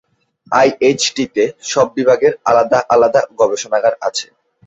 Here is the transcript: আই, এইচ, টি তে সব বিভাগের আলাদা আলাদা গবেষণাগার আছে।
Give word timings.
আই, 0.51 0.67
এইচ, 0.87 1.01
টি 1.15 1.25
তে 1.35 1.43
সব 1.71 1.87
বিভাগের 1.97 2.33
আলাদা 2.49 2.79
আলাদা 2.93 3.21
গবেষণাগার 3.39 3.93
আছে। 4.07 4.27